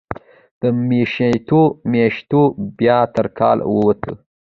[0.61, 2.41] د میاشتو، میاشتو
[2.79, 4.11] بیا تر کال ووته